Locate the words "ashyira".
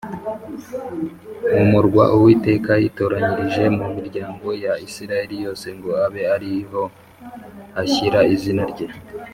7.81-8.19